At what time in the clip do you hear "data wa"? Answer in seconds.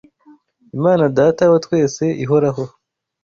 1.17-1.59